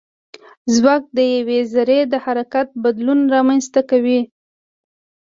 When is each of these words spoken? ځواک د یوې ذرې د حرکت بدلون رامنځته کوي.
ځواک 0.75 1.03
د 1.17 1.19
یوې 1.35 1.59
ذرې 1.73 1.99
د 2.11 2.13
حرکت 2.25 2.67
بدلون 2.83 3.19
رامنځته 3.35 3.81
کوي. 3.89 4.19